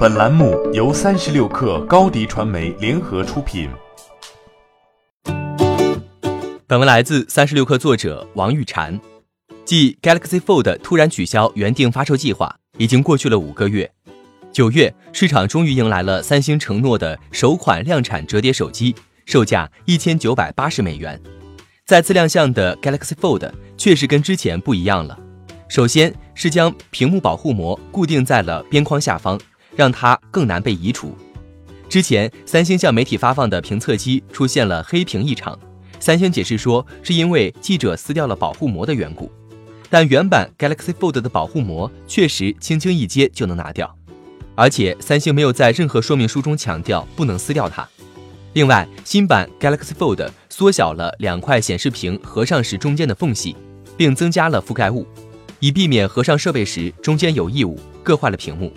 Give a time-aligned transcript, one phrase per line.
[0.00, 3.68] 本栏目由三十六氪高低传媒联合出品。
[6.66, 8.98] 本文来自三十六氪作者王玉婵。
[9.66, 13.92] 继 Galaxy Fold 突然取消原定发售计划，已经过去了五个月。
[14.50, 18.94] 九月，市场终于迎来了三星承诺的首款量产折叠手机，
[19.26, 21.20] 售价一千九百八十美元。
[21.84, 25.18] 再次亮相的 Galaxy Fold 确实跟之前不一样了。
[25.68, 29.38] 首先是将屏幕保护膜固定在了边框下方。
[29.80, 31.16] 让它更难被移除。
[31.88, 35.58] 之前，三星向媒体发放的评测机出现了黑屏异常，
[35.98, 39.32] 三星解释说是因为记者撕掉了保护膜的缘故。
[39.88, 43.96] 但原版 Galaxy Fold 的保护膜确实轻轻一揭就能拿掉，
[44.54, 47.88] 而且三星没有在任何说明书中强调不能撕掉它。
[48.52, 53.56] 另外，新版 Galaxy Fold 缩小了两块显示屏合上时中间的缝隙，
[53.96, 55.06] 并增加了覆盖物，
[55.58, 58.70] 以避免合上设备时中间有异物硌坏了屏幕。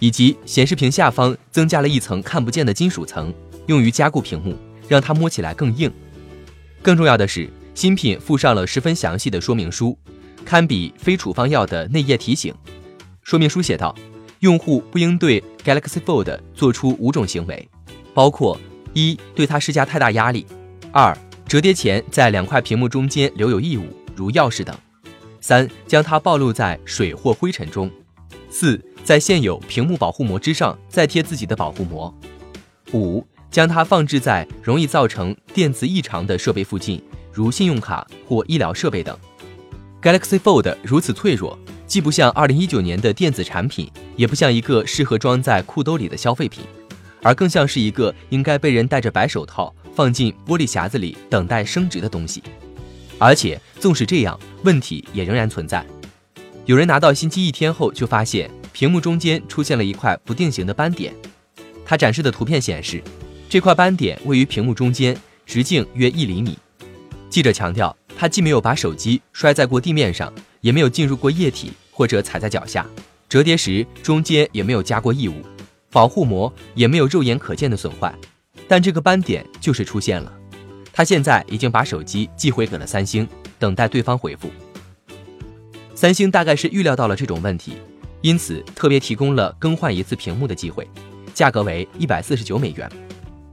[0.00, 3.32] 以及显示屏下方增加了一层看不见的金属层，
[3.66, 4.56] 用于加固屏幕，
[4.88, 5.90] 让它摸起来更硬。
[6.82, 9.96] 更重要的是，新品附上了十分详细的说明书，
[10.44, 12.54] 堪比非处方药的内页提醒。
[13.22, 13.94] 说明书写道：
[14.40, 17.66] 用户不应对 Galaxy Fold 做出五种行为，
[18.12, 18.60] 包括
[18.92, 20.44] 一对它施加太大压力；
[20.92, 21.16] 二
[21.48, 24.74] 折叠前在两块屏幕中间留有异物，如钥匙等；
[25.40, 27.88] 三将它暴露在水或灰尘中；
[28.50, 28.78] 四。
[29.04, 32.12] 在现有屏幕保护膜之上再贴自己的保护膜。
[32.94, 39.16] 五、将它放置在容易造成电磁异常的设备附近，如信用卡或医疗设备等。
[40.00, 46.64] Galaxy Fold 如此脆弱，既不像2019年的电子产品，也不像一个适合装在裤兜里的消费品，
[47.22, 52.42] 而更像是一个应该被人戴着白手套放进玻璃匣子里等待升值的东西。
[53.18, 55.84] 而且，纵使这样，问题也仍然存在。
[56.64, 58.50] 有人拿到新机一天后就发现。
[58.74, 61.14] 屏幕中间出现了一块不定型的斑点，
[61.86, 63.00] 它展示的图片显示，
[63.48, 65.16] 这块斑点位于屏幕中间，
[65.46, 66.58] 直径约一厘米。
[67.30, 72.84] 记者强调，他既没有把手机摔在过地面上，也没有进入过液体或者踩在脚下，
[73.28, 75.34] 折叠时中间也没有加过异物，
[75.92, 78.12] 保护膜也没有肉眼可见的损坏，
[78.66, 80.32] 但这个斑点就是出现了。
[80.92, 84.50] 他现在已经把手机寄回给了三星，等待对方回复。
[85.94, 87.74] 三星大概是预料到了这种问题。
[88.24, 90.88] 因此，特别提供了更换一次屏幕的机会，
[91.34, 92.90] 价格为一百四十九美元。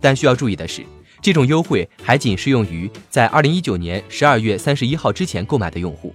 [0.00, 0.84] 但需要注意的是，
[1.20, 6.14] 这种优惠还仅适用于在二零一九年十二月三十一号之前购买的用户。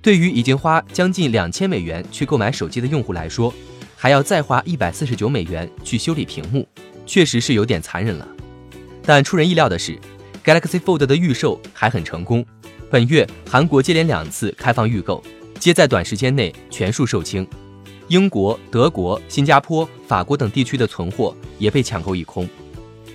[0.00, 3.52] 对于已经花将近两千美元去购买手机的用户来说，
[3.96, 6.64] 还要再花一百四十九美元去修理屏幕，
[7.04, 8.28] 确实是有点残忍了。
[9.02, 9.98] 但出人意料的是
[10.44, 12.46] ，Galaxy Fold 的预售还很成功。
[12.88, 15.20] 本月，韩国接连两次开放预购，
[15.58, 17.44] 皆在短时间内全数售罄。
[18.08, 22.48] 英国、德国、新加坡、法国等地区的存货也被抢购一空。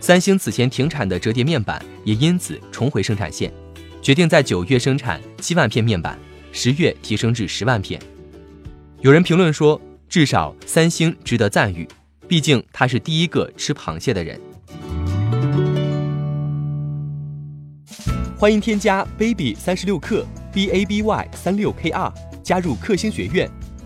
[0.00, 3.52] 三星此前停产的折叠面板也因此重回生产线，
[4.02, 6.18] 决定在九月生产七万片面板，
[6.50, 8.00] 十月提升至十万片。
[9.00, 11.86] 有人评论说，至少三星值得赞誉，
[12.26, 14.40] 毕竟他是第一个吃螃蟹的人。
[18.36, 22.12] 欢迎添加 baby 三十六克 b a b y 三六 k r
[22.42, 23.48] 加入克星学院。